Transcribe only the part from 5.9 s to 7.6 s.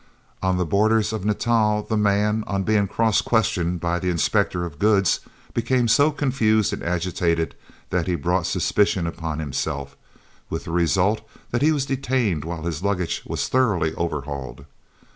confused and agitated